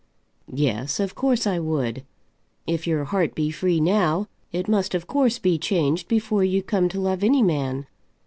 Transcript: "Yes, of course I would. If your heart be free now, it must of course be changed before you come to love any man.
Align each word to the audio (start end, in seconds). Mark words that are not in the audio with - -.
"Yes, 0.51 0.99
of 0.99 1.13
course 1.13 1.45
I 1.45 1.59
would. 1.59 2.01
If 2.65 2.87
your 2.87 3.03
heart 3.03 3.35
be 3.35 3.51
free 3.51 3.79
now, 3.79 4.27
it 4.51 4.67
must 4.67 4.95
of 4.95 5.05
course 5.05 5.37
be 5.37 5.59
changed 5.59 6.07
before 6.07 6.43
you 6.43 6.63
come 6.63 6.89
to 6.89 6.99
love 6.99 7.23
any 7.23 7.43
man. 7.43 7.85